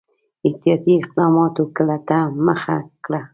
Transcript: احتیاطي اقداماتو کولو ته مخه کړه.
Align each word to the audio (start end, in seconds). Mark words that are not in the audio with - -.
احتیاطي 0.47 0.91
اقداماتو 1.01 1.63
کولو 1.75 1.97
ته 2.07 2.17
مخه 2.45 2.75
کړه. 3.05 3.21